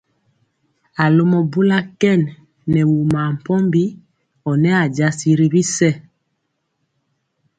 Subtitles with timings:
[1.03, 2.21] A lomɔ bula kɛn
[2.71, 3.83] nɛ wumaa mpɔmbi
[4.49, 5.89] ɔ nɛ a jasi ri bisɛ.